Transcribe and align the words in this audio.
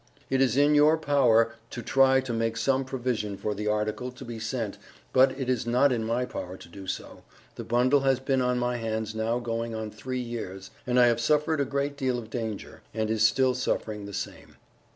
it 0.31 0.41
is 0.41 0.57
in 0.57 0.73
your 0.73 0.97
power 0.97 1.53
to 1.69 1.83
try 1.83 2.19
to 2.19 2.33
make 2.33 2.57
some 2.57 2.83
provision 2.83 3.37
for 3.37 3.53
the 3.53 3.67
article 3.67 4.11
to 4.11 4.25
be 4.25 4.39
sent 4.39 4.79
but 5.13 5.31
it 5.39 5.47
is 5.47 5.67
not 5.67 5.91
in 5.91 6.03
my 6.03 6.25
power 6.25 6.57
to 6.57 6.67
do 6.67 6.87
so, 6.87 7.21
the 7.53 7.63
bundle 7.63 7.99
has 7.99 8.19
been 8.19 8.41
on 8.41 8.57
my 8.57 8.77
hands 8.77 9.13
now 9.13 9.37
going 9.37 9.75
on 9.75 9.91
3 9.91 10.19
years, 10.19 10.71
and 10.87 10.99
I 10.99 11.05
have 11.05 11.21
suffered 11.21 11.61
a 11.61 11.65
great 11.65 11.97
deal 11.97 12.17
of 12.17 12.31
danger, 12.31 12.81
and 12.95 13.11
is 13.11 13.27
still 13.27 13.53
suffering 13.53 14.07
the 14.07 14.11
same. 14.13 14.55